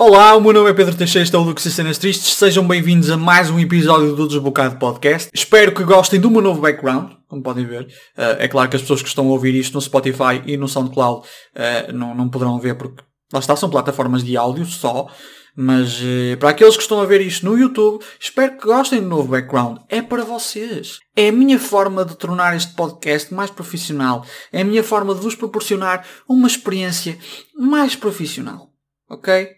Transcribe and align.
Olá, 0.00 0.36
o 0.36 0.40
meu 0.40 0.52
nome 0.52 0.70
é 0.70 0.72
Pedro 0.72 0.94
Teixeira, 0.94 1.24
estou 1.24 1.44
do 1.44 1.52
Que 1.52 1.60
Se 1.60 1.72
Cenas 1.72 1.98
Tristes. 1.98 2.34
Sejam 2.34 2.64
bem-vindos 2.64 3.10
a 3.10 3.16
mais 3.16 3.50
um 3.50 3.58
episódio 3.58 4.14
do 4.14 4.28
Desbocado 4.28 4.78
Podcast. 4.78 5.28
Espero 5.34 5.74
que 5.74 5.82
gostem 5.82 6.20
do 6.20 6.30
meu 6.30 6.40
novo 6.40 6.60
background, 6.60 7.14
como 7.26 7.42
podem 7.42 7.66
ver. 7.66 7.82
Uh, 8.16 8.38
é 8.38 8.46
claro 8.46 8.70
que 8.70 8.76
as 8.76 8.82
pessoas 8.82 9.02
que 9.02 9.08
estão 9.08 9.26
a 9.26 9.30
ouvir 9.30 9.56
isto 9.56 9.74
no 9.74 9.80
Spotify 9.80 10.40
e 10.46 10.56
no 10.56 10.68
SoundCloud 10.68 11.26
uh, 11.26 11.92
não, 11.92 12.14
não 12.14 12.28
poderão 12.28 12.60
ver 12.60 12.76
porque 12.76 13.02
lá 13.32 13.40
está, 13.40 13.56
são 13.56 13.68
plataformas 13.68 14.22
de 14.22 14.36
áudio 14.36 14.66
só. 14.66 15.08
Mas 15.56 16.00
uh, 16.00 16.36
para 16.38 16.50
aqueles 16.50 16.76
que 16.76 16.82
estão 16.82 17.00
a 17.00 17.04
ver 17.04 17.20
isto 17.20 17.44
no 17.44 17.58
YouTube, 17.58 18.00
espero 18.20 18.56
que 18.56 18.66
gostem 18.66 19.00
do 19.00 19.08
novo 19.08 19.30
background. 19.30 19.78
É 19.88 20.00
para 20.00 20.22
vocês. 20.22 21.00
É 21.16 21.30
a 21.30 21.32
minha 21.32 21.58
forma 21.58 22.04
de 22.04 22.14
tornar 22.14 22.56
este 22.56 22.72
podcast 22.72 23.34
mais 23.34 23.50
profissional. 23.50 24.24
É 24.52 24.60
a 24.60 24.64
minha 24.64 24.84
forma 24.84 25.12
de 25.12 25.20
vos 25.20 25.34
proporcionar 25.34 26.06
uma 26.28 26.46
experiência 26.46 27.18
mais 27.56 27.96
profissional. 27.96 28.70
Ok? 29.10 29.57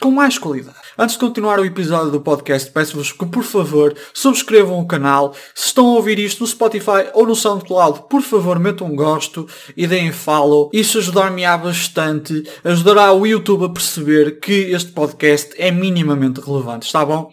Com 0.00 0.10
mais 0.10 0.38
qualidade. 0.38 0.78
Antes 0.98 1.14
de 1.14 1.20
continuar 1.20 1.60
o 1.60 1.64
episódio 1.64 2.10
do 2.10 2.20
podcast, 2.20 2.70
peço-vos 2.70 3.12
que, 3.12 3.26
por 3.26 3.44
favor, 3.44 3.94
subscrevam 4.14 4.80
o 4.80 4.86
canal. 4.86 5.34
Se 5.54 5.66
estão 5.66 5.86
a 5.86 5.94
ouvir 5.94 6.18
isto 6.18 6.40
no 6.40 6.46
Spotify 6.46 7.10
ou 7.14 7.26
no 7.26 7.36
SoundCloud, 7.36 8.04
por 8.08 8.22
favor, 8.22 8.58
metam 8.58 8.86
um 8.86 8.96
gosto 8.96 9.46
e 9.76 9.86
deem 9.86 10.10
follow. 10.10 10.70
Isso 10.72 10.98
ajudar-me-á 10.98 11.56
bastante. 11.58 12.42
Ajudará 12.64 13.12
o 13.12 13.26
YouTube 13.26 13.66
a 13.66 13.68
perceber 13.68 14.40
que 14.40 14.72
este 14.72 14.90
podcast 14.92 15.54
é 15.56 15.70
minimamente 15.70 16.40
relevante. 16.40 16.86
Está 16.86 17.04
bom? 17.04 17.32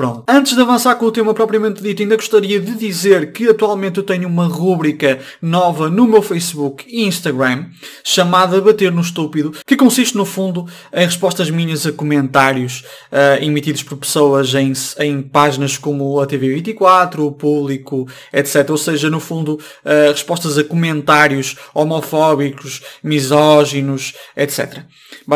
Pronto. 0.00 0.24
Antes 0.26 0.54
de 0.54 0.62
avançar 0.62 0.94
com 0.94 1.04
o 1.04 1.12
tema 1.12 1.34
propriamente 1.34 1.82
dito, 1.82 2.00
ainda 2.00 2.16
gostaria 2.16 2.58
de 2.58 2.74
dizer 2.74 3.32
que 3.32 3.50
atualmente 3.50 3.98
eu 3.98 4.02
tenho 4.02 4.26
uma 4.26 4.46
rúbrica 4.46 5.18
nova 5.42 5.90
no 5.90 6.08
meu 6.08 6.22
Facebook 6.22 6.86
e 6.88 7.04
Instagram 7.04 7.66
chamada 8.02 8.62
Bater 8.62 8.90
no 8.90 9.02
Estúpido, 9.02 9.52
que 9.66 9.76
consiste 9.76 10.16
no 10.16 10.24
fundo 10.24 10.66
em 10.90 11.04
respostas 11.04 11.50
minhas 11.50 11.86
a 11.86 11.92
comentários 11.92 12.82
uh, 13.12 13.44
emitidos 13.44 13.82
por 13.82 13.98
pessoas 13.98 14.54
em, 14.54 14.72
em 15.00 15.20
páginas 15.20 15.76
como 15.76 16.18
a 16.18 16.26
TV24, 16.26 17.18
o 17.18 17.32
Público, 17.32 18.08
etc. 18.32 18.70
Ou 18.70 18.78
seja, 18.78 19.10
no 19.10 19.20
fundo, 19.20 19.60
uh, 19.84 20.12
respostas 20.12 20.56
a 20.56 20.64
comentários 20.64 21.56
homofóbicos, 21.74 22.80
misóginos, 23.04 24.14
etc. 24.34 24.78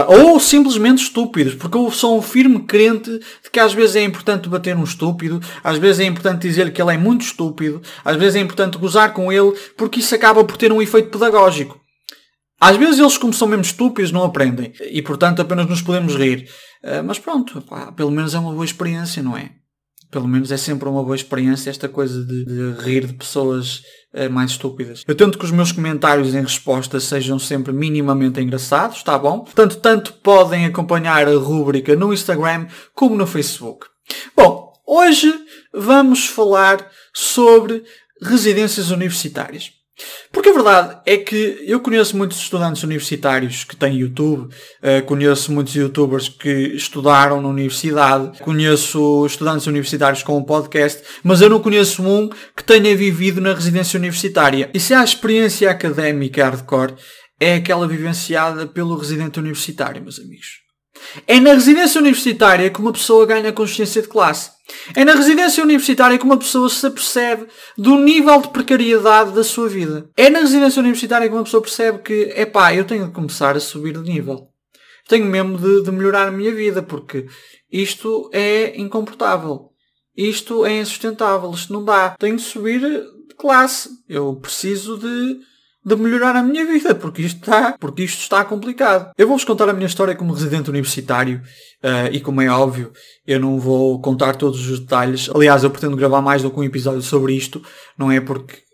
Ou 0.08 0.40
simplesmente 0.40 1.02
estúpidos, 1.02 1.54
porque 1.54 1.76
eu 1.76 1.90
sou 1.90 2.16
um 2.16 2.22
firme 2.22 2.60
crente 2.60 3.10
de 3.10 3.50
que 3.52 3.60
às 3.60 3.74
vezes 3.74 3.96
é 3.96 4.02
importante 4.02 4.53
bater 4.54 4.76
um 4.76 4.84
estúpido, 4.84 5.40
às 5.62 5.78
vezes 5.78 6.00
é 6.00 6.04
importante 6.04 6.48
dizer 6.48 6.72
que 6.72 6.80
ele 6.80 6.94
é 6.94 6.98
muito 6.98 7.22
estúpido, 7.22 7.82
às 8.04 8.16
vezes 8.16 8.36
é 8.36 8.40
importante 8.40 8.78
gozar 8.78 9.12
com 9.12 9.32
ele, 9.32 9.52
porque 9.76 10.00
isso 10.00 10.14
acaba 10.14 10.42
por 10.44 10.56
ter 10.56 10.72
um 10.72 10.80
efeito 10.80 11.10
pedagógico. 11.10 11.84
Às 12.60 12.76
vezes 12.76 12.98
eles, 12.98 13.18
como 13.18 13.32
são 13.32 13.48
mesmo 13.48 13.62
estúpidos, 13.62 14.10
não 14.10 14.24
aprendem. 14.24 14.72
E, 14.90 15.02
portanto, 15.02 15.42
apenas 15.42 15.68
nos 15.68 15.82
podemos 15.82 16.14
rir. 16.16 16.48
Uh, 16.82 17.04
mas 17.04 17.18
pronto, 17.18 17.60
pá, 17.62 17.92
pelo 17.92 18.10
menos 18.10 18.34
é 18.34 18.38
uma 18.38 18.52
boa 18.52 18.64
experiência, 18.64 19.22
não 19.22 19.36
é? 19.36 19.50
Pelo 20.10 20.28
menos 20.28 20.52
é 20.52 20.56
sempre 20.56 20.88
uma 20.88 21.02
boa 21.02 21.16
experiência 21.16 21.68
esta 21.68 21.88
coisa 21.88 22.24
de, 22.24 22.44
de 22.44 22.82
rir 22.82 23.06
de 23.06 23.14
pessoas 23.14 23.82
uh, 24.14 24.30
mais 24.30 24.52
estúpidas. 24.52 25.02
Eu 25.06 25.14
tento 25.14 25.36
que 25.36 25.44
os 25.44 25.50
meus 25.50 25.72
comentários 25.72 26.34
em 26.34 26.40
resposta 26.40 26.98
sejam 27.00 27.38
sempre 27.38 27.72
minimamente 27.72 28.40
engraçados, 28.40 29.02
tá 29.02 29.18
bom? 29.18 29.40
Portanto, 29.40 29.76
tanto 29.76 30.12
podem 30.14 30.64
acompanhar 30.64 31.28
a 31.28 31.36
rúbrica 31.36 31.94
no 31.96 32.14
Instagram 32.14 32.66
como 32.94 33.16
no 33.16 33.26
Facebook. 33.26 33.86
Bom, 34.36 34.72
hoje 34.86 35.32
vamos 35.72 36.26
falar 36.26 36.90
sobre 37.12 37.84
residências 38.20 38.90
universitárias. 38.90 39.72
Porque 40.32 40.48
a 40.48 40.52
verdade 40.52 41.00
é 41.06 41.16
que 41.16 41.62
eu 41.64 41.78
conheço 41.78 42.16
muitos 42.16 42.38
estudantes 42.38 42.82
universitários 42.82 43.62
que 43.62 43.76
têm 43.76 43.98
YouTube, 43.98 44.52
uh, 44.52 45.04
conheço 45.06 45.52
muitos 45.52 45.74
youtubers 45.76 46.28
que 46.28 46.50
estudaram 46.74 47.40
na 47.40 47.48
universidade, 47.48 48.40
conheço 48.40 49.24
estudantes 49.24 49.68
universitários 49.68 50.24
com 50.24 50.36
um 50.36 50.42
podcast, 50.42 51.00
mas 51.22 51.40
eu 51.40 51.48
não 51.48 51.60
conheço 51.60 52.02
um 52.02 52.28
que 52.56 52.64
tenha 52.64 52.96
vivido 52.96 53.40
na 53.40 53.54
residência 53.54 53.96
universitária. 53.96 54.68
E 54.74 54.80
se 54.80 54.92
há 54.92 55.04
experiência 55.04 55.70
académica 55.70 56.44
hardcore, 56.44 56.96
é 57.38 57.54
aquela 57.54 57.86
vivenciada 57.86 58.66
pelo 58.66 58.96
residente 58.96 59.38
universitário, 59.38 60.02
meus 60.02 60.18
amigos. 60.18 60.63
É 61.26 61.40
na 61.40 61.52
residência 61.52 62.00
universitária 62.00 62.70
que 62.70 62.80
uma 62.80 62.92
pessoa 62.92 63.26
ganha 63.26 63.52
consciência 63.52 64.02
de 64.02 64.08
classe. 64.08 64.50
É 64.94 65.04
na 65.04 65.14
residência 65.14 65.62
universitária 65.62 66.18
que 66.18 66.24
uma 66.24 66.38
pessoa 66.38 66.68
se 66.68 66.86
apercebe 66.86 67.46
do 67.76 67.96
nível 67.96 68.40
de 68.40 68.48
precariedade 68.48 69.32
da 69.32 69.44
sua 69.44 69.68
vida. 69.68 70.08
É 70.16 70.30
na 70.30 70.40
residência 70.40 70.80
universitária 70.80 71.28
que 71.28 71.34
uma 71.34 71.44
pessoa 71.44 71.62
percebe 71.62 71.98
que, 71.98 72.32
epá, 72.36 72.74
eu 72.74 72.84
tenho 72.84 73.06
de 73.06 73.12
começar 73.12 73.56
a 73.56 73.60
subir 73.60 73.92
de 73.92 74.00
nível. 74.00 74.48
Tenho 75.08 75.26
mesmo 75.26 75.58
de, 75.58 75.82
de 75.82 75.90
melhorar 75.90 76.28
a 76.28 76.32
minha 76.32 76.54
vida, 76.54 76.82
porque 76.82 77.26
isto 77.70 78.30
é 78.32 78.78
incomportável. 78.80 79.70
Isto 80.16 80.64
é 80.64 80.80
insustentável. 80.80 81.50
Isto 81.50 81.72
não 81.72 81.84
dá. 81.84 82.16
Tenho 82.18 82.36
de 82.36 82.42
subir 82.42 82.80
de 82.80 83.34
classe. 83.36 83.90
Eu 84.08 84.34
preciso 84.36 84.96
de 84.96 85.40
de 85.84 85.96
melhorar 85.96 86.34
a 86.34 86.42
minha 86.42 86.64
vida, 86.64 86.94
porque 86.94 87.22
isto 87.22 87.40
está, 87.40 87.76
porque 87.78 88.02
isto 88.02 88.20
está 88.20 88.44
complicado. 88.44 89.12
Eu 89.18 89.28
vou-vos 89.28 89.44
contar 89.44 89.68
a 89.68 89.72
minha 89.72 89.86
história 89.86 90.14
como 90.14 90.32
residente 90.32 90.70
universitário 90.70 91.42
uh, 91.82 92.08
e 92.10 92.20
como 92.20 92.40
é 92.40 92.48
óbvio, 92.48 92.90
eu 93.26 93.38
não 93.38 93.58
vou 93.58 94.00
contar 94.00 94.36
todos 94.36 94.68
os 94.68 94.80
detalhes. 94.80 95.28
Aliás, 95.34 95.62
eu 95.62 95.70
pretendo 95.70 95.96
gravar 95.96 96.22
mais 96.22 96.42
do 96.42 96.50
que 96.50 96.58
um 96.58 96.64
episódio 96.64 97.02
sobre 97.02 97.34
isto, 97.34 97.62
não 97.98 98.10
é 98.10 98.20
porque 98.20 98.64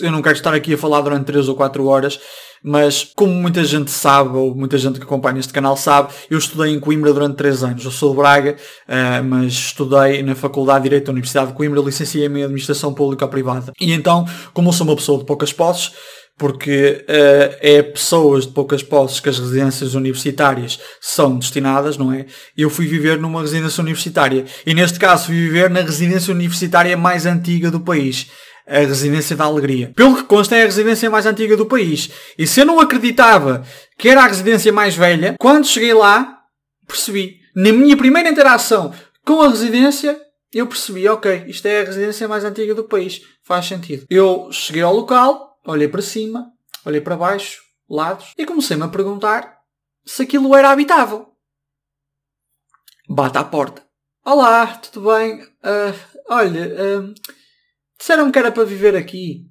eu 0.00 0.10
não 0.10 0.20
quero 0.20 0.36
estar 0.36 0.52
aqui 0.52 0.74
a 0.74 0.78
falar 0.78 1.00
durante 1.00 1.26
3 1.26 1.48
ou 1.48 1.54
4 1.54 1.86
horas, 1.86 2.20
mas 2.62 3.04
como 3.14 3.32
muita 3.32 3.64
gente 3.64 3.90
sabe, 3.90 4.36
ou 4.36 4.54
muita 4.54 4.76
gente 4.76 4.98
que 4.98 5.04
acompanha 5.04 5.38
este 5.38 5.52
canal 5.52 5.76
sabe, 5.76 6.12
eu 6.28 6.36
estudei 6.38 6.72
em 6.72 6.80
Coimbra 6.80 7.12
durante 7.12 7.36
3 7.36 7.64
anos. 7.64 7.84
Eu 7.84 7.90
sou 7.90 8.10
de 8.10 8.16
Braga, 8.16 8.56
uh, 8.88 9.24
mas 9.24 9.52
estudei 9.52 10.22
na 10.22 10.34
Faculdade 10.34 10.80
de 10.80 10.84
Direito 10.84 11.06
da 11.06 11.12
Universidade 11.12 11.48
de 11.48 11.54
Coimbra, 11.54 11.80
licenciei-me 11.80 12.40
em 12.40 12.44
Administração 12.44 12.92
Pública 12.92 13.26
Privada. 13.28 13.72
E 13.80 13.92
então, 13.92 14.26
como 14.52 14.68
eu 14.68 14.72
sou 14.72 14.86
uma 14.86 14.96
pessoa 14.96 15.18
de 15.18 15.24
poucas 15.24 15.52
posses, 15.52 15.92
porque 16.38 17.04
uh, 17.08 17.56
é 17.60 17.82
pessoas 17.82 18.46
de 18.46 18.52
poucas 18.52 18.82
posses 18.82 19.18
que 19.18 19.28
as 19.28 19.38
residências 19.38 19.94
universitárias 19.94 20.78
são 21.00 21.36
destinadas, 21.36 21.98
não 21.98 22.12
é? 22.12 22.26
Eu 22.56 22.70
fui 22.70 22.86
viver 22.86 23.18
numa 23.18 23.42
residência 23.42 23.82
universitária 23.82 24.44
e 24.64 24.72
neste 24.72 24.98
caso 25.00 25.26
fui 25.26 25.34
viver 25.34 25.68
na 25.68 25.80
residência 25.80 26.32
universitária 26.32 26.96
mais 26.96 27.26
antiga 27.26 27.70
do 27.70 27.80
país, 27.80 28.28
a 28.66 28.80
Residência 28.80 29.34
da 29.34 29.44
Alegria. 29.44 29.92
Pelo 29.96 30.14
que 30.14 30.24
consta 30.24 30.54
é 30.54 30.62
a 30.62 30.66
residência 30.66 31.10
mais 31.10 31.26
antiga 31.26 31.56
do 31.56 31.66
país. 31.66 32.10
E 32.38 32.46
se 32.46 32.60
eu 32.60 32.66
não 32.66 32.78
acreditava 32.78 33.64
que 33.98 34.08
era 34.08 34.22
a 34.22 34.26
residência 34.26 34.72
mais 34.72 34.94
velha, 34.94 35.34
quando 35.40 35.66
cheguei 35.66 35.94
lá, 35.94 36.38
percebi. 36.86 37.38
Na 37.56 37.72
minha 37.72 37.96
primeira 37.96 38.28
interação 38.28 38.92
com 39.24 39.40
a 39.42 39.48
residência, 39.48 40.20
eu 40.52 40.66
percebi, 40.66 41.08
ok, 41.08 41.44
isto 41.46 41.66
é 41.66 41.80
a 41.80 41.84
residência 41.84 42.28
mais 42.28 42.44
antiga 42.44 42.74
do 42.74 42.84
país. 42.84 43.20
Faz 43.42 43.66
sentido. 43.66 44.04
Eu 44.08 44.48
cheguei 44.52 44.82
ao 44.82 44.94
local, 44.94 45.47
olhei 45.72 45.88
para 45.88 46.02
cima, 46.02 46.52
olhei 46.84 47.00
para 47.00 47.16
baixo, 47.16 47.62
lados, 47.88 48.32
e 48.38 48.46
comecei-me 48.46 48.84
a 48.84 48.88
perguntar 48.88 49.58
se 50.04 50.22
aquilo 50.22 50.54
era 50.54 50.70
habitável. 50.70 51.34
Bate 53.08 53.38
à 53.38 53.44
porta. 53.44 53.86
Olá, 54.24 54.66
tudo 54.78 55.10
bem? 55.10 55.42
Uh, 55.42 56.20
olha, 56.28 56.68
uh, 56.68 57.14
disseram-me 57.98 58.32
que 58.32 58.38
era 58.38 58.52
para 58.52 58.64
viver 58.64 58.96
aqui. 58.96 59.46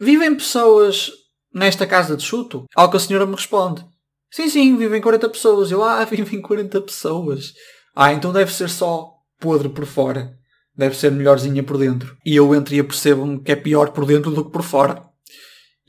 Vivem 0.00 0.34
pessoas 0.34 1.10
nesta 1.52 1.86
casa 1.86 2.16
de 2.16 2.22
chuto? 2.22 2.66
Ao 2.74 2.90
que 2.90 2.96
a 2.96 3.00
senhora 3.00 3.26
me 3.26 3.34
responde. 3.34 3.84
Sim, 4.30 4.48
sim, 4.48 4.76
vivem 4.76 5.00
40 5.00 5.28
pessoas. 5.28 5.70
Eu, 5.70 5.82
ah, 5.82 6.04
vivem 6.06 6.40
40 6.40 6.80
pessoas. 6.82 7.54
Ah, 7.94 8.12
então 8.12 8.32
deve 8.32 8.52
ser 8.52 8.68
só 8.68 9.12
podre 9.38 9.68
por 9.68 9.86
fora 9.86 10.38
deve 10.78 10.96
ser 10.96 11.10
melhorzinha 11.10 11.62
por 11.64 11.76
dentro. 11.76 12.16
E 12.24 12.36
eu 12.36 12.54
entro 12.54 12.72
e 12.72 12.82
percebo-me 12.82 13.40
que 13.40 13.50
é 13.50 13.56
pior 13.56 13.90
por 13.90 14.06
dentro 14.06 14.30
do 14.30 14.44
que 14.44 14.52
por 14.52 14.62
fora. 14.62 15.02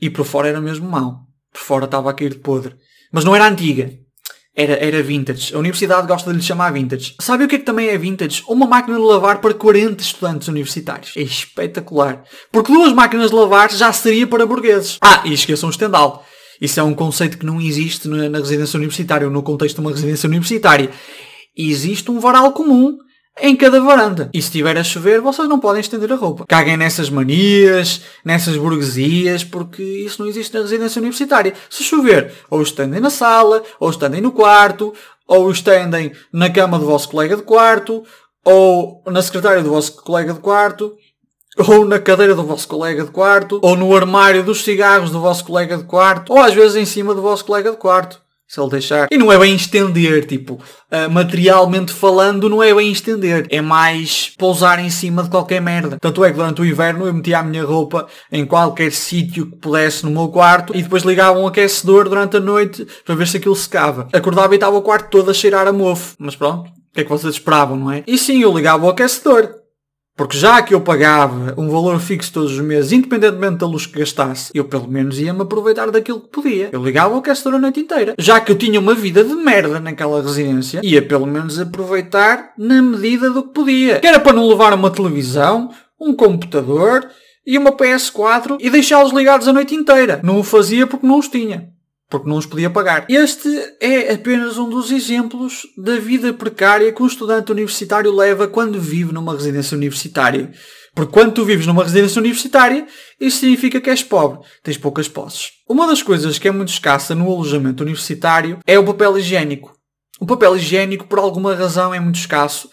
E 0.00 0.10
por 0.10 0.24
fora 0.24 0.48
era 0.48 0.60
mesmo 0.60 0.90
mau. 0.90 1.20
Por 1.52 1.60
fora 1.60 1.84
estava 1.84 2.10
a 2.10 2.12
cair 2.12 2.30
de 2.30 2.38
podre. 2.38 2.74
Mas 3.12 3.24
não 3.24 3.34
era 3.34 3.46
antiga. 3.46 3.92
Era, 4.54 4.74
era 4.74 5.00
vintage. 5.00 5.54
A 5.54 5.58
universidade 5.58 6.08
gosta 6.08 6.30
de 6.30 6.36
lhe 6.36 6.42
chamar 6.42 6.72
vintage. 6.72 7.14
Sabe 7.20 7.44
o 7.44 7.48
que 7.48 7.54
é 7.54 7.58
que 7.60 7.64
também 7.64 7.88
é 7.88 7.96
vintage? 7.96 8.42
Uma 8.48 8.66
máquina 8.66 8.96
de 8.96 9.02
lavar 9.04 9.40
para 9.40 9.54
40 9.54 10.02
estudantes 10.02 10.48
universitários. 10.48 11.12
É 11.16 11.22
espetacular. 11.22 12.24
Porque 12.50 12.72
duas 12.72 12.92
máquinas 12.92 13.30
de 13.30 13.36
lavar 13.36 13.70
já 13.70 13.92
seria 13.92 14.26
para 14.26 14.44
burgueses. 14.44 14.98
Ah, 15.00 15.22
e 15.24 15.32
esqueçam 15.32 15.68
o 15.68 15.70
estendal. 15.70 16.26
Isso 16.60 16.80
é 16.80 16.82
um 16.82 16.94
conceito 16.94 17.38
que 17.38 17.46
não 17.46 17.60
existe 17.60 18.08
na, 18.08 18.28
na 18.28 18.38
residência 18.38 18.76
universitária 18.76 19.26
ou 19.26 19.32
no 19.32 19.42
contexto 19.42 19.76
de 19.76 19.80
uma 19.82 19.92
residência 19.92 20.26
universitária. 20.26 20.90
Existe 21.56 22.10
um 22.10 22.18
varal 22.18 22.52
comum 22.52 22.98
em 23.38 23.56
cada 23.56 23.80
varanda. 23.80 24.30
E 24.32 24.40
se 24.40 24.48
estiver 24.48 24.76
a 24.76 24.84
chover, 24.84 25.20
vocês 25.20 25.48
não 25.48 25.58
podem 25.58 25.80
estender 25.80 26.12
a 26.12 26.16
roupa. 26.16 26.44
Caguem 26.48 26.76
nessas 26.76 27.10
manias, 27.10 28.02
nessas 28.24 28.56
burguesias, 28.56 29.44
porque 29.44 29.82
isso 29.82 30.22
não 30.22 30.28
existe 30.28 30.54
na 30.54 30.60
residência 30.60 31.00
universitária. 31.00 31.54
Se 31.68 31.82
chover, 31.82 32.32
ou 32.50 32.62
estendem 32.62 33.00
na 33.00 33.10
sala, 33.10 33.62
ou 33.78 33.90
estendem 33.90 34.20
no 34.20 34.32
quarto, 34.32 34.92
ou 35.26 35.50
estendem 35.50 36.12
na 36.32 36.50
cama 36.50 36.78
do 36.78 36.86
vosso 36.86 37.08
colega 37.08 37.36
de 37.36 37.42
quarto, 37.42 38.02
ou 38.44 39.02
na 39.06 39.22
secretária 39.22 39.62
do 39.62 39.70
vosso 39.70 40.02
colega 40.02 40.32
de 40.32 40.40
quarto, 40.40 40.96
ou 41.56 41.84
na 41.84 41.98
cadeira 41.98 42.34
do 42.34 42.44
vosso 42.44 42.66
colega 42.66 43.04
de 43.04 43.10
quarto, 43.10 43.60
ou 43.62 43.76
no 43.76 43.94
armário 43.94 44.42
dos 44.42 44.62
cigarros 44.62 45.10
do 45.10 45.20
vosso 45.20 45.44
colega 45.44 45.76
de 45.76 45.84
quarto, 45.84 46.32
ou 46.32 46.38
às 46.38 46.54
vezes 46.54 46.76
em 46.76 46.84
cima 46.84 47.14
do 47.14 47.22
vosso 47.22 47.44
colega 47.44 47.70
de 47.70 47.76
quarto. 47.76 48.20
Se 48.50 48.60
ele 48.60 48.68
deixar. 48.68 49.06
E 49.12 49.16
não 49.16 49.30
é 49.30 49.38
bem 49.38 49.54
estender, 49.54 50.26
tipo, 50.26 50.54
uh, 50.54 51.08
materialmente 51.08 51.92
falando, 51.92 52.48
não 52.48 52.60
é 52.60 52.74
bem 52.74 52.90
estender. 52.90 53.46
É 53.48 53.60
mais 53.60 54.32
pousar 54.36 54.80
em 54.80 54.90
cima 54.90 55.22
de 55.22 55.30
qualquer 55.30 55.62
merda. 55.62 55.98
Tanto 56.00 56.24
é 56.24 56.30
que 56.30 56.36
durante 56.36 56.60
o 56.60 56.66
inverno 56.66 57.06
eu 57.06 57.14
metia 57.14 57.38
a 57.38 57.42
minha 57.44 57.64
roupa 57.64 58.08
em 58.32 58.44
qualquer 58.44 58.90
sítio 58.90 59.46
que 59.46 59.56
pudesse 59.58 60.04
no 60.04 60.10
meu 60.10 60.28
quarto 60.30 60.74
e 60.74 60.82
depois 60.82 61.04
ligava 61.04 61.38
um 61.38 61.46
aquecedor 61.46 62.08
durante 62.08 62.38
a 62.38 62.40
noite 62.40 62.84
para 63.04 63.14
ver 63.14 63.28
se 63.28 63.36
aquilo 63.36 63.54
secava. 63.54 64.08
Acordava 64.12 64.52
e 64.52 64.56
estava 64.56 64.76
o 64.76 64.82
quarto 64.82 65.10
todo 65.10 65.30
a 65.30 65.34
cheirar 65.34 65.68
a 65.68 65.72
mofo. 65.72 66.16
Mas 66.18 66.34
pronto, 66.34 66.70
o 66.70 66.72
que 66.92 67.02
é 67.02 67.04
que 67.04 67.10
vocês 67.10 67.34
esperavam, 67.34 67.76
não 67.76 67.92
é? 67.92 68.02
E 68.04 68.18
sim, 68.18 68.42
eu 68.42 68.52
ligava 68.52 68.84
o 68.84 68.90
aquecedor. 68.90 69.59
Porque 70.16 70.36
já 70.36 70.60
que 70.60 70.74
eu 70.74 70.80
pagava 70.80 71.54
um 71.56 71.70
valor 71.70 71.98
fixo 71.98 72.32
todos 72.32 72.52
os 72.52 72.60
meses, 72.60 72.92
independentemente 72.92 73.56
da 73.56 73.66
luz 73.66 73.86
que 73.86 73.98
gastasse, 73.98 74.50
eu 74.54 74.64
pelo 74.64 74.86
menos 74.86 75.18
ia-me 75.18 75.42
aproveitar 75.42 75.90
daquilo 75.90 76.20
que 76.20 76.28
podia. 76.28 76.68
Eu 76.72 76.84
ligava 76.84 77.14
o 77.14 77.18
aquecedor 77.18 77.54
a 77.54 77.58
noite 77.58 77.80
inteira. 77.80 78.14
Já 78.18 78.38
que 78.40 78.52
eu 78.52 78.58
tinha 78.58 78.78
uma 78.78 78.94
vida 78.94 79.24
de 79.24 79.34
merda 79.34 79.80
naquela 79.80 80.20
residência, 80.20 80.80
ia 80.84 81.00
pelo 81.00 81.26
menos 81.26 81.58
aproveitar 81.58 82.52
na 82.58 82.82
medida 82.82 83.30
do 83.30 83.44
que 83.44 83.54
podia. 83.54 84.00
Que 84.00 84.06
era 84.06 84.20
para 84.20 84.34
não 84.34 84.46
levar 84.46 84.74
uma 84.74 84.90
televisão, 84.90 85.70
um 85.98 86.14
computador 86.14 87.08
e 87.46 87.56
uma 87.56 87.72
PS4 87.72 88.58
e 88.60 88.68
deixá-los 88.68 89.12
ligados 89.12 89.48
a 89.48 89.52
noite 89.52 89.74
inteira. 89.74 90.20
Não 90.22 90.38
o 90.38 90.44
fazia 90.44 90.86
porque 90.86 91.06
não 91.06 91.18
os 91.18 91.28
tinha 91.28 91.70
porque 92.10 92.28
não 92.28 92.36
os 92.36 92.44
podia 92.44 92.68
pagar. 92.68 93.06
Este 93.08 93.48
é 93.80 94.12
apenas 94.12 94.58
um 94.58 94.68
dos 94.68 94.90
exemplos 94.90 95.62
da 95.78 95.96
vida 95.96 96.34
precária 96.34 96.92
que 96.92 97.02
um 97.02 97.06
estudante 97.06 97.52
universitário 97.52 98.14
leva 98.14 98.48
quando 98.48 98.80
vive 98.80 99.12
numa 99.12 99.32
residência 99.32 99.76
universitária. 99.76 100.50
Porque 100.92 101.12
quando 101.12 101.34
tu 101.34 101.44
vives 101.44 101.66
numa 101.66 101.84
residência 101.84 102.18
universitária, 102.18 102.84
isso 103.20 103.38
significa 103.38 103.80
que 103.80 103.88
és 103.88 104.02
pobre, 104.02 104.40
tens 104.60 104.76
poucas 104.76 105.06
posses. 105.06 105.52
Uma 105.68 105.86
das 105.86 106.02
coisas 106.02 106.36
que 106.36 106.48
é 106.48 106.50
muito 106.50 106.70
escassa 106.70 107.14
no 107.14 107.30
alojamento 107.30 107.84
universitário 107.84 108.58
é 108.66 108.76
o 108.76 108.84
papel 108.84 109.16
higiênico. 109.16 109.72
O 110.20 110.26
papel 110.26 110.56
higiênico, 110.56 111.06
por 111.06 111.20
alguma 111.20 111.54
razão, 111.54 111.94
é 111.94 112.00
muito 112.00 112.18
escasso, 112.18 112.68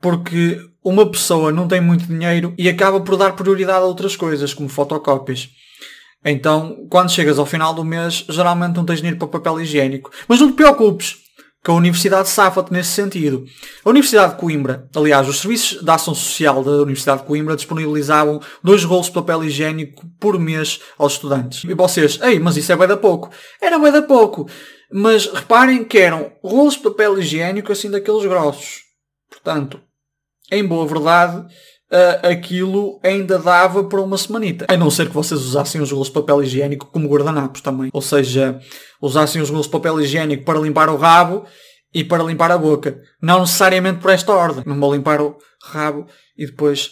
porque 0.00 0.58
uma 0.82 1.08
pessoa 1.10 1.52
não 1.52 1.68
tem 1.68 1.80
muito 1.80 2.06
dinheiro 2.06 2.54
e 2.56 2.70
acaba 2.70 3.00
por 3.00 3.18
dar 3.18 3.36
prioridade 3.36 3.84
a 3.84 3.86
outras 3.86 4.16
coisas, 4.16 4.54
como 4.54 4.68
fotocópias. 4.68 5.50
Então, 6.24 6.86
quando 6.90 7.10
chegas 7.10 7.38
ao 7.38 7.46
final 7.46 7.72
do 7.72 7.84
mês, 7.84 8.24
geralmente 8.28 8.76
não 8.76 8.84
tens 8.84 8.98
dinheiro 8.98 9.18
para 9.18 9.28
papel 9.28 9.60
higiênico. 9.60 10.10
Mas 10.26 10.40
não 10.40 10.50
te 10.50 10.54
preocupes, 10.54 11.16
que 11.62 11.70
a 11.70 11.74
Universidade 11.74 12.28
safa-te 12.28 12.72
nesse 12.72 12.90
sentido. 12.90 13.44
A 13.84 13.90
Universidade 13.90 14.34
de 14.34 14.40
Coimbra, 14.40 14.88
aliás, 14.94 15.28
os 15.28 15.40
serviços 15.40 15.82
de 15.82 15.90
ação 15.90 16.14
social 16.14 16.62
da 16.62 16.70
Universidade 16.70 17.22
de 17.22 17.26
Coimbra 17.26 17.56
disponibilizavam 17.56 18.40
dois 18.62 18.84
rolos 18.84 19.06
de 19.06 19.12
papel 19.12 19.44
higiênico 19.44 20.06
por 20.20 20.38
mês 20.38 20.80
aos 20.96 21.14
estudantes. 21.14 21.64
E 21.64 21.74
vocês, 21.74 22.20
ei, 22.22 22.38
mas 22.38 22.56
isso 22.56 22.72
é 22.72 22.76
bem 22.76 22.88
da 22.88 22.96
pouco. 22.96 23.30
Era 23.60 23.78
bem 23.78 23.92
da 23.92 24.02
pouco. 24.02 24.48
Mas 24.90 25.26
reparem 25.26 25.84
que 25.84 25.98
eram 25.98 26.32
rolos 26.42 26.74
de 26.74 26.80
papel 26.80 27.18
higiênico 27.18 27.72
assim 27.72 27.90
daqueles 27.90 28.24
grossos. 28.24 28.82
Portanto, 29.28 29.80
em 30.50 30.64
boa 30.64 30.86
verdade, 30.86 31.46
uh, 31.92 32.26
aquilo 32.26 32.98
ainda 33.02 33.38
dava 33.38 33.84
para 33.84 34.00
uma 34.00 34.18
semanita. 34.18 34.66
A 34.68 34.76
não 34.76 34.90
ser 34.90 35.08
que 35.08 35.14
vocês 35.14 35.40
usassem 35.40 35.80
os 35.80 35.90
rolos 35.90 36.08
de 36.08 36.14
papel 36.14 36.42
higiênico 36.42 36.86
como 36.86 37.08
guardanapos 37.08 37.60
também. 37.60 37.90
Ou 37.92 38.02
seja, 38.02 38.60
usassem 39.00 39.42
os 39.42 39.50
rolos 39.50 39.66
de 39.66 39.72
papel 39.72 40.00
higiênico 40.00 40.44
para 40.44 40.60
limpar 40.60 40.88
o 40.88 40.96
rabo 40.96 41.44
e 41.92 42.04
para 42.04 42.22
limpar 42.22 42.50
a 42.50 42.58
boca. 42.58 43.00
Não 43.20 43.40
necessariamente 43.40 44.00
por 44.00 44.10
esta 44.10 44.32
ordem. 44.32 44.62
Não 44.66 44.78
vou 44.78 44.94
limpar 44.94 45.20
o 45.20 45.36
rabo 45.62 46.06
e 46.36 46.46
depois 46.46 46.90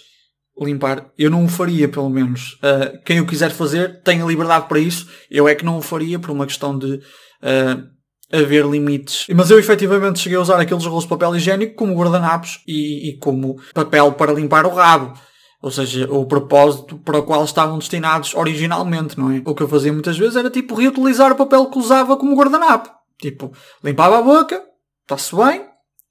limpar. 0.59 1.11
Eu 1.19 1.31
não 1.31 1.45
o 1.45 1.49
faria, 1.49 1.89
pelo 1.89 2.09
menos. 2.09 2.55
Uh, 2.55 3.03
quem 3.05 3.21
o 3.21 3.27
quiser 3.27 3.51
fazer 3.51 4.03
tem 4.03 4.23
a 4.23 4.27
liberdade 4.27 4.69
para 4.69 4.79
isso. 4.79 5.09
Eu 5.31 5.47
é 5.47 5.55
que 5.55 5.65
não 5.65 5.79
o 5.79 5.83
faria 5.83 6.19
por 6.19 6.31
uma 6.31 6.47
questão 6.47 6.79
de 6.79 6.95
uh, 6.95 7.96
haver 8.33 8.67
limites. 8.67 9.27
Mas 9.35 9.51
eu 9.51 9.59
efetivamente 9.59 10.19
cheguei 10.19 10.39
a 10.39 10.41
usar 10.41 10.61
aqueles 10.61 10.85
rolos 10.85 11.05
de 11.05 11.11
papel 11.11 11.37
higiênico 11.37 11.75
como 11.75 11.95
guardanapos 11.95 12.63
e, 12.67 13.11
e 13.11 13.19
como 13.19 13.57
papel 13.73 14.13
para 14.13 14.33
limpar 14.33 14.67
o 14.67 14.75
rabo. 14.75 15.19
Ou 15.63 15.71
seja, 15.71 16.07
o 16.13 16.27
propósito 16.27 16.97
para 16.99 17.19
o 17.19 17.23
qual 17.23 17.45
estavam 17.45 17.79
destinados 17.79 18.35
originalmente, 18.35 19.19
não 19.19 19.33
é? 19.33 19.43
O 19.45 19.55
que 19.55 19.63
eu 19.63 19.69
fazia 19.69 19.93
muitas 19.93 20.19
vezes 20.19 20.37
era 20.37 20.51
tipo 20.51 20.75
reutilizar 20.75 21.33
o 21.33 21.37
papel 21.37 21.67
que 21.67 21.79
usava 21.79 22.17
como 22.17 22.37
guardanapo. 22.37 22.91
Tipo, 23.19 23.53
limpava 23.83 24.19
a 24.19 24.23
boca, 24.23 24.63
está-se 25.03 25.35
bem, 25.35 25.65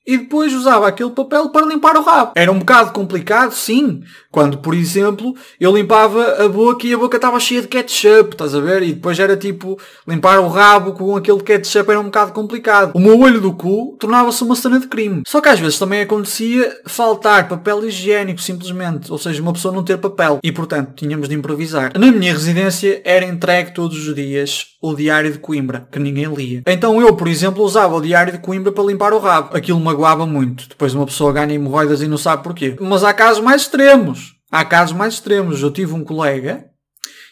e 0.05 0.17
depois 0.17 0.53
usava 0.53 0.87
aquele 0.87 1.09
papel 1.11 1.49
para 1.49 1.65
limpar 1.65 1.95
o 1.97 2.03
rabo. 2.03 2.31
Era 2.35 2.51
um 2.51 2.59
bocado 2.59 2.91
complicado, 2.91 3.53
sim, 3.53 4.03
quando, 4.31 4.57
por 4.57 4.73
exemplo, 4.73 5.33
eu 5.59 5.75
limpava 5.75 6.43
a 6.43 6.49
boca 6.49 6.85
e 6.85 6.93
a 6.93 6.97
boca 6.97 7.15
estava 7.15 7.39
cheia 7.39 7.61
de 7.61 7.67
ketchup, 7.67 8.31
estás 8.31 8.53
a 8.53 8.59
ver? 8.59 8.83
E 8.83 8.93
depois 8.93 9.17
era 9.17 9.37
tipo, 9.37 9.79
limpar 10.07 10.39
o 10.39 10.47
rabo 10.47 10.91
com 10.91 11.15
aquele 11.15 11.41
ketchup 11.41 11.89
era 11.89 11.99
um 11.99 12.05
bocado 12.05 12.33
complicado. 12.33 12.91
O 12.93 12.99
meu 12.99 13.17
olho 13.19 13.39
do 13.39 13.53
cu 13.53 13.95
tornava-se 13.99 14.43
uma 14.43 14.55
cena 14.55 14.79
de 14.79 14.87
crime. 14.87 15.23
Só 15.25 15.39
que 15.39 15.49
às 15.49 15.59
vezes 15.59 15.79
também 15.79 16.01
acontecia 16.01 16.81
faltar 16.85 17.47
papel 17.47 17.85
higiênico, 17.85 18.41
simplesmente. 18.41 19.11
Ou 19.11 19.17
seja, 19.17 19.41
uma 19.41 19.53
pessoa 19.53 19.73
não 19.73 19.83
ter 19.83 19.97
papel. 19.97 20.39
E 20.43 20.51
portanto, 20.51 20.91
tínhamos 20.95 21.29
de 21.29 21.35
improvisar. 21.35 21.93
Na 21.97 22.11
minha 22.11 22.33
residência 22.33 23.01
era 23.05 23.25
entregue 23.25 23.73
todos 23.73 24.07
os 24.07 24.13
dias 24.13 24.75
o 24.81 24.93
Diário 24.93 25.31
de 25.31 25.39
Coimbra, 25.39 25.87
que 25.91 25.97
ninguém 25.97 26.25
lia. 26.25 26.61
Então 26.67 27.01
eu, 27.01 27.15
por 27.15 27.27
exemplo, 27.27 27.63
usava 27.63 27.95
o 27.95 28.01
Diário 28.01 28.33
de 28.33 28.39
Coimbra 28.39 28.71
para 28.71 28.83
limpar 28.83 29.13
o 29.13 29.19
rabo. 29.19 29.55
Aquilo 29.57 29.79
magoava 29.95 30.25
muito. 30.25 30.67
Depois 30.67 30.93
uma 30.93 31.05
pessoa 31.05 31.31
ganha 31.31 31.53
hemorroidas 31.53 32.01
e 32.01 32.07
não 32.07 32.17
sabe 32.17 32.43
porquê. 32.43 32.75
Mas 32.79 33.03
há 33.03 33.13
casos 33.13 33.41
mais 33.41 33.61
extremos. 33.63 34.35
Há 34.51 34.65
casos 34.65 34.95
mais 34.95 35.15
extremos. 35.15 35.61
Eu 35.61 35.71
tive 35.71 35.93
um 35.93 36.03
colega 36.03 36.65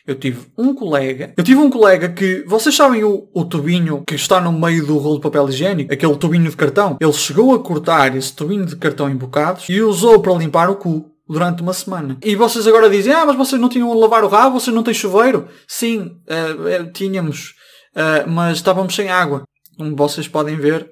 eu 0.06 0.16
tive 0.16 0.48
um 0.58 0.74
colega, 0.74 1.34
eu 1.38 1.44
tive 1.46 1.62
um 1.62 1.70
colega 1.70 2.10
que, 2.10 2.44
vocês 2.46 2.76
sabem 2.76 3.06
o, 3.06 3.30
o 3.34 3.46
tubinho 3.46 4.04
que 4.06 4.16
está 4.16 4.42
no 4.42 4.52
meio 4.52 4.86
do 4.86 4.98
rolo 4.98 5.16
de 5.16 5.22
papel 5.22 5.48
higiênico? 5.48 5.94
Aquele 5.94 6.18
tubinho 6.18 6.50
de 6.50 6.58
cartão? 6.58 6.98
Ele 7.00 7.14
chegou 7.14 7.56
a 7.56 7.60
cortar 7.64 8.14
esse 8.18 8.36
tubinho 8.36 8.66
de 8.66 8.76
cartão 8.76 9.10
em 9.10 9.16
bocados 9.16 9.70
e 9.70 9.82
usou 9.82 10.22
para 10.22 10.34
limpar 10.34 10.70
o 10.70 10.76
cu 10.76 11.10
durante 11.26 11.62
uma 11.62 11.72
semana. 11.72 12.18
E 12.22 12.36
vocês 12.36 12.68
agora 12.68 12.90
dizem, 12.90 13.14
ah, 13.14 13.26
mas 13.26 13.38
vocês 13.38 13.62
não 13.62 13.70
tinham 13.70 13.90
a 13.90 13.96
lavar 13.96 14.26
o 14.26 14.28
rabo, 14.28 14.60
vocês 14.60 14.76
não 14.76 14.84
têm 14.84 14.94
chuveiro? 14.94 15.48
Sim, 15.66 16.18
uh, 16.28 16.92
tínhamos, 16.92 17.54
uh, 17.96 18.30
mas 18.30 18.58
estávamos 18.58 18.94
sem 18.94 19.08
água. 19.08 19.44
Como 19.78 19.96
vocês 19.96 20.28
podem 20.28 20.58
ver, 20.58 20.86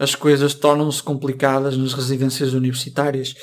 as 0.00 0.14
coisas 0.14 0.54
tornam-se 0.54 1.02
complicadas 1.02 1.76
nas 1.76 1.92
residências 1.92 2.54
universitárias 2.54 3.34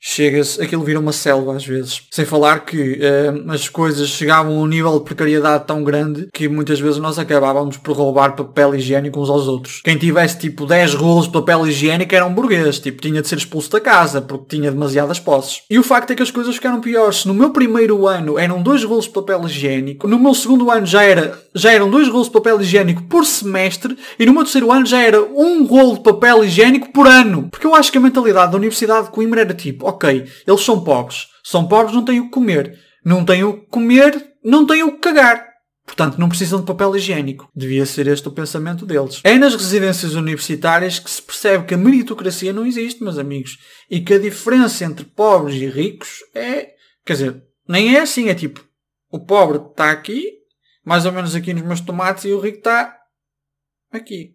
chega-se, 0.00 0.62
aquilo 0.62 0.84
vira 0.84 1.00
uma 1.00 1.12
selva 1.12 1.56
às 1.56 1.66
vezes. 1.66 2.02
Sem 2.10 2.24
falar 2.24 2.64
que 2.64 3.00
uh, 3.00 3.50
as 3.50 3.68
coisas 3.68 4.08
chegavam 4.08 4.56
a 4.56 4.62
um 4.62 4.66
nível 4.66 4.98
de 4.98 5.04
precariedade 5.04 5.64
tão 5.66 5.82
grande 5.82 6.28
que 6.32 6.48
muitas 6.48 6.78
vezes 6.80 6.98
nós 6.98 7.18
acabávamos 7.18 7.76
por 7.76 7.96
roubar 7.96 8.36
papel 8.36 8.74
higiênico 8.74 9.20
uns 9.20 9.30
aos 9.30 9.48
outros. 9.48 9.80
Quem 9.82 9.96
tivesse 9.96 10.38
tipo 10.38 10.66
10 10.66 10.94
rolos 10.94 11.26
de 11.26 11.32
papel 11.32 11.66
higiênico 11.66 12.14
era 12.14 12.26
um 12.26 12.34
burguês, 12.34 12.78
tipo 12.78 13.02
tinha 13.02 13.20
de 13.20 13.28
ser 13.28 13.38
expulso 13.38 13.70
da 13.70 13.80
casa 13.80 14.20
porque 14.20 14.56
tinha 14.56 14.70
demasiadas 14.70 15.18
posses. 15.18 15.62
E 15.68 15.78
o 15.78 15.82
facto 15.82 16.12
é 16.12 16.14
que 16.14 16.22
as 16.22 16.30
coisas 16.30 16.54
ficaram 16.54 16.80
piores. 16.80 17.24
No 17.24 17.34
meu 17.34 17.50
primeiro 17.50 18.06
ano 18.06 18.38
eram 18.38 18.62
dois 18.62 18.84
rolos 18.84 19.06
de 19.06 19.10
papel 19.10 19.44
higiênico, 19.46 20.06
no 20.06 20.18
meu 20.18 20.34
segundo 20.34 20.70
ano 20.70 20.86
já, 20.86 21.02
era, 21.02 21.38
já 21.54 21.72
eram 21.72 21.90
dois 21.90 22.08
rolos 22.08 22.26
de 22.26 22.32
papel 22.32 22.60
higiênico 22.60 23.02
por 23.04 23.24
semestre 23.24 23.96
e 24.18 24.26
no 24.26 24.32
meu 24.32 24.42
terceiro 24.42 24.70
ano 24.70 24.86
já 24.86 25.00
era 25.00 25.22
um 25.22 25.64
rolo 25.64 25.94
de 25.94 26.02
papel 26.02 26.44
higiênico 26.44 26.92
por 26.92 27.06
ano. 27.06 27.48
Porque 27.50 27.66
eu 27.66 27.74
acho 27.74 27.90
que 27.90 27.98
a 27.98 28.00
mentalidade 28.00 28.52
da 28.52 28.58
Universidade 28.58 29.06
de 29.06 29.12
Coimbra 29.12 29.40
era 29.40 29.54
tipo, 29.54 29.86
ok, 29.86 30.26
eles 30.46 30.60
são 30.60 30.82
pobres. 30.82 31.26
São 31.42 31.66
pobres, 31.66 31.94
não 31.94 32.04
têm 32.04 32.20
o 32.20 32.24
que 32.24 32.30
comer. 32.30 32.78
Não 33.04 33.24
têm 33.24 33.44
o 33.44 33.60
que 33.60 33.66
comer, 33.66 34.32
não 34.44 34.66
têm 34.66 34.82
o 34.82 34.92
que 34.92 34.98
cagar. 34.98 35.48
Portanto, 35.88 36.18
não 36.18 36.28
precisam 36.28 36.60
de 36.60 36.66
papel 36.66 36.94
higiênico. 36.94 37.48
Devia 37.56 37.86
ser 37.86 38.06
este 38.08 38.28
o 38.28 38.32
pensamento 38.32 38.84
deles. 38.84 39.20
É 39.24 39.38
nas 39.38 39.54
residências 39.54 40.14
universitárias 40.14 40.98
que 40.98 41.10
se 41.10 41.22
percebe 41.22 41.64
que 41.64 41.72
a 41.72 41.78
meritocracia 41.78 42.52
não 42.52 42.66
existe, 42.66 43.02
meus 43.02 43.16
amigos. 43.16 43.56
E 43.90 44.00
que 44.00 44.12
a 44.12 44.18
diferença 44.18 44.84
entre 44.84 45.06
pobres 45.06 45.56
e 45.56 45.66
ricos 45.66 46.22
é. 46.34 46.72
Quer 47.06 47.12
dizer, 47.14 47.42
nem 47.66 47.96
é 47.96 48.00
assim. 48.00 48.28
É 48.28 48.34
tipo, 48.34 48.62
o 49.10 49.18
pobre 49.18 49.56
está 49.56 49.90
aqui, 49.90 50.37
mais 50.88 51.04
ou 51.04 51.12
menos 51.12 51.34
aqui 51.34 51.52
nos 51.52 51.62
meus 51.62 51.80
tomates, 51.82 52.24
e 52.24 52.32
o 52.32 52.40
rico 52.40 52.58
está 52.58 52.96
aqui. 53.92 54.34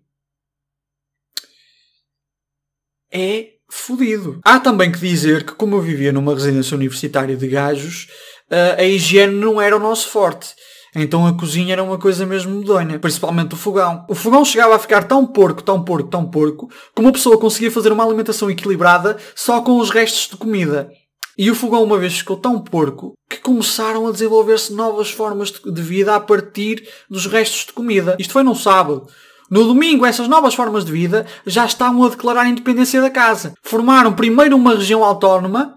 É 3.11 3.53
fodido. 3.69 4.39
Há 4.45 4.59
também 4.59 4.91
que 4.91 4.99
dizer 4.99 5.43
que, 5.45 5.55
como 5.55 5.75
eu 5.75 5.81
vivia 5.81 6.11
numa 6.11 6.33
residência 6.33 6.75
universitária 6.75 7.35
de 7.35 7.47
gajos, 7.47 8.07
eh, 8.51 8.75
a 8.77 8.83
higiene 8.83 9.33
não 9.33 9.59
era 9.59 9.75
o 9.75 9.79
nosso 9.79 10.09
forte. 10.09 10.53
Então 10.95 11.25
a 11.25 11.35
cozinha 11.35 11.73
era 11.73 11.83
uma 11.83 11.97
coisa 11.97 12.23
mesmo 12.23 12.59
medonha, 12.59 12.99
principalmente 12.99 13.55
o 13.55 13.57
fogão. 13.57 14.05
O 14.07 14.13
fogão 14.13 14.45
chegava 14.45 14.75
a 14.75 14.79
ficar 14.79 15.03
tão 15.05 15.25
porco, 15.25 15.63
tão 15.63 15.83
porco, 15.83 16.07
tão 16.07 16.29
porco, 16.29 16.69
que 16.95 17.01
uma 17.01 17.11
pessoa 17.11 17.39
conseguia 17.39 17.71
fazer 17.71 17.91
uma 17.91 18.05
alimentação 18.05 18.49
equilibrada 18.51 19.17
só 19.33 19.59
com 19.61 19.79
os 19.79 19.89
restos 19.89 20.29
de 20.29 20.37
comida. 20.37 20.91
E 21.35 21.49
o 21.49 21.55
fogão 21.55 21.83
uma 21.83 21.97
vez 21.97 22.19
ficou 22.19 22.37
tão 22.37 22.59
porco 22.59 23.15
começaram 23.43 24.07
a 24.07 24.11
desenvolver-se 24.11 24.73
novas 24.73 25.11
formas 25.11 25.51
de 25.51 25.81
vida 25.81 26.15
a 26.15 26.19
partir 26.19 26.87
dos 27.09 27.25
restos 27.25 27.65
de 27.65 27.73
comida. 27.73 28.15
Isto 28.17 28.33
foi 28.33 28.43
num 28.43 28.55
sábado. 28.55 29.07
No 29.51 29.65
domingo, 29.65 30.05
essas 30.05 30.27
novas 30.27 30.55
formas 30.55 30.83
de 30.83 30.91
vida 30.91 31.27
já 31.45 31.65
estavam 31.65 32.03
a 32.03 32.09
declarar 32.09 32.41
a 32.41 32.49
independência 32.49 33.01
da 33.01 33.09
casa. 33.09 33.53
Formaram 33.61 34.13
primeiro 34.13 34.55
uma 34.55 34.75
região 34.75 35.03
autónoma 35.03 35.75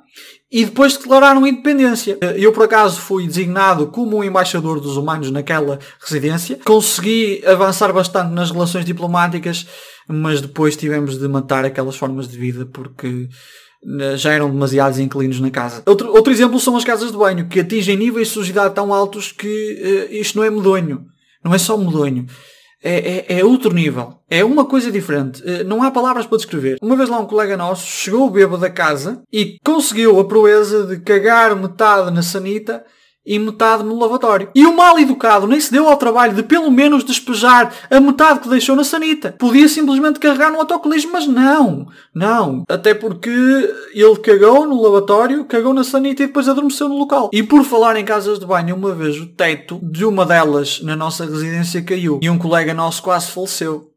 e 0.50 0.64
depois 0.64 0.96
declararam 0.96 1.46
independência. 1.46 2.16
Eu, 2.37 2.52
por 2.52 2.64
acaso, 2.64 3.00
fui 3.00 3.26
designado 3.26 3.88
como 3.88 4.16
o 4.16 4.25
embaixador 4.25 4.80
dos 4.80 4.96
humanos 4.96 5.30
naquela 5.30 5.78
residência. 6.00 6.58
Consegui 6.64 7.42
avançar 7.44 7.92
bastante 7.92 8.32
nas 8.32 8.50
relações 8.50 8.85
diplomáticas, 8.85 9.66
mas 10.08 10.40
depois 10.40 10.76
tivemos 10.76 11.18
de 11.18 11.28
matar 11.28 11.64
aquelas 11.64 11.96
formas 11.96 12.28
de 12.28 12.38
vida 12.38 12.66
porque 12.66 13.28
eh, 14.00 14.16
já 14.16 14.32
eram 14.32 14.50
demasiados 14.50 14.98
inquilinos 14.98 15.40
na 15.40 15.50
casa. 15.50 15.82
Outro, 15.86 16.12
outro 16.12 16.32
exemplo 16.32 16.58
são 16.58 16.76
as 16.76 16.84
casas 16.84 17.12
de 17.12 17.16
banho, 17.16 17.48
que 17.48 17.60
atingem 17.60 17.96
níveis 17.96 18.28
de 18.28 18.34
sujidade 18.34 18.75
tão 18.75 18.92
altos 18.92 19.32
que 19.32 20.08
uh, 20.10 20.14
isto 20.14 20.36
não 20.36 20.44
é 20.44 20.50
medonho. 20.50 21.06
Não 21.44 21.54
é 21.54 21.58
só 21.58 21.76
medonho. 21.76 22.26
É, 22.82 23.34
é, 23.34 23.38
é, 23.38 23.44
outro 23.44 23.72
nível. 23.72 24.14
É 24.28 24.44
uma 24.44 24.64
coisa 24.64 24.90
diferente. 24.90 25.42
Uh, 25.42 25.64
não 25.64 25.82
há 25.82 25.90
palavras 25.90 26.26
para 26.26 26.38
descrever. 26.38 26.78
Uma 26.82 26.96
vez 26.96 27.08
lá 27.08 27.20
um 27.20 27.26
colega 27.26 27.56
nosso 27.56 27.86
chegou 27.86 28.28
bêbado 28.28 28.60
da 28.60 28.70
casa 28.70 29.22
e 29.32 29.58
conseguiu 29.64 30.18
a 30.18 30.25
proeza 30.25 30.84
de 30.84 30.98
cagar 31.00 31.54
metade 31.54 32.10
na 32.10 32.22
sanita 32.22 32.84
e 33.26 33.38
metade 33.38 33.83
no 33.83 33.99
lavatório. 33.99 34.50
E 34.54 34.64
o 34.64 34.76
mal 34.76 34.99
educado 34.99 35.47
nem 35.47 35.61
se 35.61 35.73
deu 35.73 35.88
ao 35.88 35.97
trabalho 35.97 36.35
de 36.35 36.42
pelo 36.42 36.71
menos 36.71 37.02
despejar 37.02 37.75
a 37.90 38.00
metade 38.00 38.40
que 38.40 38.49
deixou 38.49 38.76
na 38.76 38.85
sanita. 38.85 39.35
Podia 39.38 39.68
simplesmente 39.68 40.21
carregar 40.21 40.52
no 40.52 40.61
autocolismo, 40.61 41.12
mas 41.12 41.26
não. 41.26 41.88
Não. 42.14 42.64
Até 42.68 42.95
porque 42.95 43.28
ele 43.92 44.16
cagou 44.23 44.66
no 44.66 44.80
lavatório, 44.80 45.45
cagou 45.45 45.75
na 45.75 45.83
sanita 45.83 46.23
e 46.23 46.26
depois 46.26 46.49
adormeceu 46.49 46.88
no 46.88 46.97
local. 46.97 47.30
E 47.33 47.42
por 47.42 47.64
falar 47.64 47.97
em 47.97 48.04
casas 48.04 48.38
de 48.38 48.47
banho, 48.47 48.76
uma 48.76 48.95
vez 48.95 49.18
o 49.18 49.26
teto 49.26 49.80
de 49.83 50.04
uma 50.04 50.25
delas 50.25 50.80
na 50.83 50.95
nossa 50.95 51.25
residência 51.25 51.83
caiu 51.83 52.21
e 52.23 52.30
um 52.30 52.38
colega 52.38 52.73
nosso 52.73 53.02
quase 53.02 53.30
faleceu. 53.30 53.90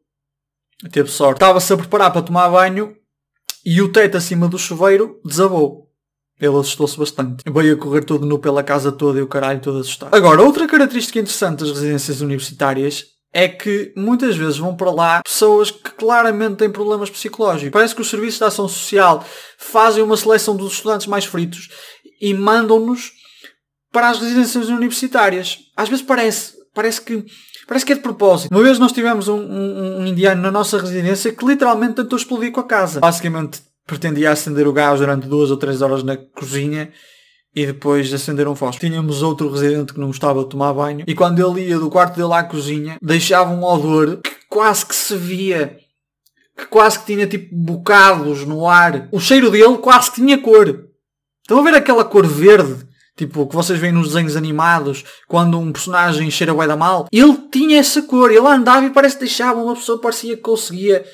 Teve 0.90 1.10
sorte. 1.10 1.36
Estava-se 1.36 1.72
a 1.72 1.76
preparar 1.76 2.10
para 2.10 2.22
tomar 2.22 2.48
banho 2.48 2.96
e 3.64 3.82
o 3.82 3.92
teto 3.92 4.16
acima 4.16 4.48
do 4.48 4.58
chuveiro 4.58 5.20
desabou. 5.24 5.89
Ele 6.40 6.56
assustou-se 6.56 6.98
bastante. 6.98 7.44
Veio 7.46 7.74
a 7.74 7.76
correr 7.76 8.02
todo 8.02 8.24
nu 8.24 8.38
pela 8.38 8.62
casa 8.62 8.90
toda 8.90 9.18
e 9.18 9.22
o 9.22 9.26
caralho 9.26 9.60
todo 9.60 9.78
assustado. 9.78 10.14
Agora, 10.14 10.42
outra 10.42 10.66
característica 10.66 11.18
interessante 11.18 11.60
das 11.60 11.70
residências 11.70 12.20
universitárias 12.20 13.04
é 13.32 13.46
que 13.46 13.92
muitas 13.96 14.36
vezes 14.36 14.58
vão 14.58 14.74
para 14.74 14.90
lá 14.90 15.22
pessoas 15.22 15.70
que 15.70 15.90
claramente 15.90 16.56
têm 16.56 16.70
problemas 16.70 17.10
psicológicos. 17.10 17.70
Parece 17.70 17.94
que 17.94 18.00
os 18.00 18.10
serviços 18.10 18.38
de 18.38 18.44
ação 18.44 18.66
social 18.66 19.24
fazem 19.58 20.02
uma 20.02 20.16
seleção 20.16 20.56
dos 20.56 20.72
estudantes 20.72 21.06
mais 21.06 21.24
fritos 21.24 21.68
e 22.20 22.34
mandam-nos 22.34 23.12
para 23.92 24.08
as 24.08 24.18
residências 24.18 24.68
universitárias. 24.68 25.58
Às 25.76 25.88
vezes 25.88 26.04
parece, 26.04 26.54
parece 26.74 27.00
que 27.00 27.24
Parece 27.70 27.86
que 27.86 27.92
é 27.92 27.94
de 27.94 28.02
propósito. 28.02 28.50
Uma 28.52 28.64
vez 28.64 28.80
nós 28.80 28.90
tivemos 28.90 29.28
um, 29.28 29.38
um, 29.38 30.00
um, 30.00 30.06
indiano 30.06 30.42
na 30.42 30.50
nossa 30.50 30.76
residência 30.76 31.32
que 31.32 31.46
literalmente 31.46 31.94
tentou 31.94 32.18
explodir 32.18 32.50
com 32.50 32.58
a 32.58 32.64
casa. 32.64 32.98
Basicamente 32.98 33.62
pretendia 33.90 34.30
acender 34.30 34.66
o 34.66 34.72
gás 34.72 35.00
durante 35.00 35.26
duas 35.26 35.50
ou 35.50 35.56
três 35.56 35.82
horas 35.82 36.02
na 36.02 36.16
cozinha 36.16 36.90
e 37.54 37.66
depois 37.66 38.12
acender 38.12 38.46
um 38.46 38.54
fósforo. 38.54 38.86
Tínhamos 38.86 39.22
outro 39.22 39.50
residente 39.50 39.92
que 39.92 40.00
não 40.00 40.06
gostava 40.06 40.42
de 40.42 40.48
tomar 40.48 40.72
banho 40.72 41.04
e 41.06 41.14
quando 41.14 41.38
ele 41.38 41.68
ia 41.68 41.78
do 41.78 41.90
quarto 41.90 42.16
dele 42.16 42.32
à 42.32 42.42
cozinha 42.42 42.96
deixava 43.02 43.50
um 43.50 43.64
odor 43.64 44.18
que 44.18 44.30
quase 44.48 44.86
que 44.86 44.94
se 44.94 45.16
via 45.16 45.76
que 46.56 46.66
quase 46.66 46.98
que 46.98 47.06
tinha 47.06 47.26
tipo 47.26 47.54
bocados 47.54 48.44
no 48.44 48.68
ar. 48.68 49.08
O 49.10 49.18
cheiro 49.18 49.50
dele 49.50 49.78
quase 49.78 50.10
que 50.10 50.20
tinha 50.20 50.38
cor. 50.38 50.86
Estão 51.42 51.58
a 51.58 51.62
ver 51.62 51.74
aquela 51.74 52.04
cor 52.04 52.26
verde? 52.26 52.88
Tipo, 53.16 53.46
que 53.46 53.54
vocês 53.54 53.78
veem 53.78 53.92
nos 53.92 54.08
desenhos 54.08 54.34
animados, 54.34 55.04
quando 55.28 55.58
um 55.58 55.72
personagem 55.72 56.30
cheira 56.30 56.54
bué 56.54 56.66
da 56.66 56.76
mal. 56.76 57.06
Ele 57.12 57.36
tinha 57.52 57.78
essa 57.78 58.00
cor. 58.02 58.30
Ele 58.30 58.46
andava 58.46 58.86
e 58.86 58.90
parece 58.90 59.16
que 59.16 59.24
deixava 59.24 59.62
uma 59.62 59.74
pessoa, 59.74 60.00
parecia 60.00 60.36
que 60.36 60.42
conseguia 60.42 61.04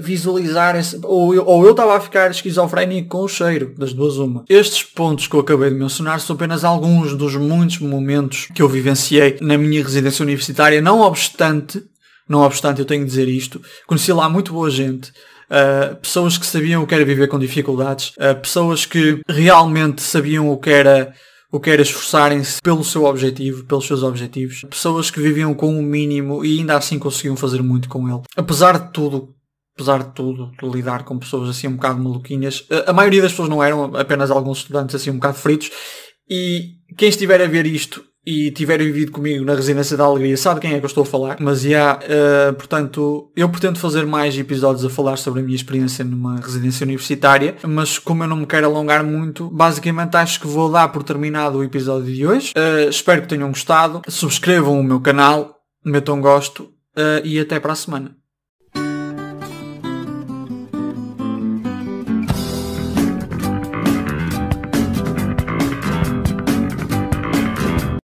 visualizar 0.00 0.76
esse, 0.76 0.98
ou, 1.02 1.34
eu, 1.34 1.44
ou 1.46 1.64
eu 1.64 1.72
estava 1.72 1.96
a 1.96 2.00
ficar 2.00 2.30
esquizofrénico 2.30 3.08
com 3.08 3.24
o 3.24 3.28
cheiro, 3.28 3.74
das 3.76 3.92
duas 3.92 4.16
uma. 4.16 4.44
Estes 4.48 4.82
pontos 4.82 5.26
que 5.26 5.34
eu 5.34 5.40
acabei 5.40 5.70
de 5.70 5.76
mencionar 5.76 6.20
são 6.20 6.34
apenas 6.34 6.64
alguns 6.64 7.14
dos 7.14 7.36
muitos 7.36 7.78
momentos 7.78 8.48
que 8.54 8.62
eu 8.62 8.68
vivenciei 8.68 9.36
na 9.40 9.58
minha 9.58 9.82
residência 9.82 10.22
universitária, 10.22 10.80
não 10.80 11.00
obstante, 11.00 11.82
não 12.28 12.40
obstante 12.40 12.80
eu 12.80 12.86
tenho 12.86 13.04
de 13.04 13.10
dizer 13.10 13.28
isto, 13.28 13.60
conheci 13.86 14.12
lá 14.12 14.28
muito 14.28 14.52
boa 14.52 14.70
gente, 14.70 15.12
Uh, 15.44 15.94
pessoas 15.96 16.38
que 16.38 16.46
sabiam 16.46 16.82
o 16.82 16.86
que 16.86 16.94
era 16.94 17.04
viver 17.04 17.28
com 17.28 17.38
dificuldades, 17.38 18.14
uh, 18.16 18.34
pessoas 18.40 18.86
que 18.86 19.20
realmente 19.28 20.00
sabiam 20.00 20.48
o 20.48 20.56
que 20.56 20.70
era 20.70 21.12
o 21.52 21.60
que 21.60 21.70
era 21.70 21.82
esforçarem-se 21.82 22.60
pelo 22.60 22.82
seu 22.82 23.04
objetivo, 23.04 23.62
pelos 23.64 23.86
seus 23.86 24.02
objetivos, 24.02 24.62
pessoas 24.68 25.08
que 25.08 25.20
viviam 25.20 25.54
com 25.54 25.78
o 25.78 25.82
mínimo 25.82 26.44
e 26.44 26.58
ainda 26.58 26.76
assim 26.76 26.98
conseguiam 26.98 27.36
fazer 27.36 27.62
muito 27.62 27.88
com 27.88 28.08
ele. 28.08 28.22
Apesar 28.36 28.76
de 28.76 28.92
tudo 28.92 29.33
apesar 29.74 30.04
de 30.04 30.14
tudo, 30.14 30.52
de 30.60 30.68
lidar 30.68 31.04
com 31.04 31.18
pessoas 31.18 31.48
assim 31.48 31.66
um 31.66 31.74
bocado 31.74 32.02
maluquinhas. 32.02 32.66
A 32.86 32.92
maioria 32.92 33.22
das 33.22 33.32
pessoas 33.32 33.48
não 33.48 33.62
eram, 33.62 33.96
apenas 33.96 34.30
alguns 34.30 34.58
estudantes 34.58 34.94
assim 34.94 35.10
um 35.10 35.14
bocado 35.14 35.36
fritos. 35.36 35.70
E 36.28 36.76
quem 36.96 37.08
estiver 37.08 37.42
a 37.42 37.46
ver 37.46 37.66
isto 37.66 38.04
e 38.26 38.50
tiver 38.50 38.78
vivido 38.78 39.12
comigo 39.12 39.44
na 39.44 39.54
Residência 39.54 39.96
da 39.96 40.04
Alegria 40.04 40.36
sabe 40.36 40.60
quem 40.60 40.72
é 40.72 40.78
que 40.78 40.84
eu 40.84 40.88
estou 40.88 41.02
a 41.02 41.06
falar. 41.06 41.36
Mas 41.40 41.64
yeah, 41.64 42.00
uh, 42.00 42.54
portanto, 42.54 43.30
eu 43.36 43.48
pretendo 43.48 43.78
fazer 43.78 44.06
mais 44.06 44.36
episódios 44.38 44.84
a 44.84 44.88
falar 44.88 45.16
sobre 45.18 45.40
a 45.40 45.42
minha 45.42 45.56
experiência 45.56 46.04
numa 46.04 46.40
residência 46.40 46.84
universitária. 46.84 47.56
Mas 47.66 47.98
como 47.98 48.24
eu 48.24 48.28
não 48.28 48.36
me 48.36 48.46
quero 48.46 48.66
alongar 48.66 49.04
muito, 49.04 49.50
basicamente 49.50 50.16
acho 50.16 50.40
que 50.40 50.46
vou 50.46 50.70
dar 50.70 50.88
por 50.88 51.02
terminado 51.02 51.58
o 51.58 51.64
episódio 51.64 52.12
de 52.12 52.26
hoje. 52.26 52.52
Uh, 52.56 52.88
espero 52.88 53.22
que 53.22 53.28
tenham 53.28 53.48
gostado. 53.48 54.00
Subscrevam 54.08 54.80
o 54.80 54.84
meu 54.84 55.00
canal, 55.00 55.56
metam 55.84 56.20
gosto 56.20 56.64
uh, 56.96 57.24
e 57.24 57.38
até 57.38 57.60
para 57.60 57.72
a 57.72 57.76
semana. 57.76 58.16